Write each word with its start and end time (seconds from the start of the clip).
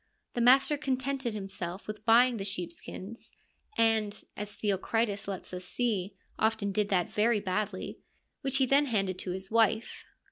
The 0.33 0.41
master 0.41 0.77
contented 0.77 1.35
himself 1.35 1.85
with 1.85 2.03
buying 2.05 2.37
the 2.37 2.43
sheep 2.43 2.73
skins— 2.73 3.33
and, 3.77 4.23
as 4.35 4.51
Theocritus 4.51 5.27
lets 5.27 5.53
us 5.53 5.63
see, 5.63 6.15
often 6.39 6.71
did 6.71 6.89
that 6.89 7.11
very 7.13 7.39
badly— 7.39 7.99
which 8.41 8.57
he 8.57 8.65
then 8.65 8.87
handed 8.87 9.19
to 9.19 9.29
his 9.29 9.51
wife. 9.51 10.03